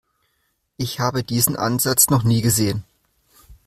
Ich 0.77 0.99
habe 0.99 1.23
diesen 1.23 1.55
Ansatz 1.57 2.09
noch 2.09 2.23
nie 2.23 2.41
gesehen. 2.41 2.83